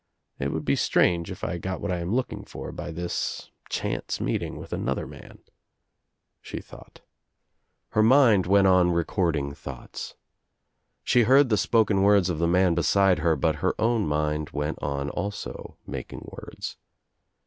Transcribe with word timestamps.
It 0.39 0.51
would 0.51 0.65
be 0.65 0.75
strange 0.75 1.29
if 1.29 1.43
I 1.43 1.59
got 1.59 1.79
what 1.79 1.91
I 1.91 1.99
am 1.99 2.15
looking 2.15 2.43
for 2.43 2.71
by 2.71 2.85
igo 2.85 2.87
THE 2.87 2.89
TRIUMPH 2.89 2.89
OF 2.89 2.95
THE 2.95 3.01
EGG 3.01 3.05
this 3.05 3.51
chance 3.69 4.19
meeting 4.19 4.57
with 4.57 4.73
another 4.73 5.05
man," 5.05 5.43
she 6.41 6.59
thought. 6.59 7.01
Her 7.89 8.01
mind 8.01 8.47
went 8.47 8.65
on 8.65 8.89
recording 8.89 9.53
thoughts. 9.53 10.15
She 11.03 11.21
heard 11.25 11.49
the 11.49 11.55
spoken 11.55 12.01
words 12.01 12.31
of 12.31 12.39
the 12.39 12.47
man 12.47 12.73
beside 12.73 13.19
her 13.19 13.35
but 13.35 13.57
her 13.57 13.79
own 13.79 14.07
mind 14.07 14.49
went 14.49 14.79
on, 14.81 15.11
also 15.11 15.77
making 15.85 16.27
words. 16.31 16.77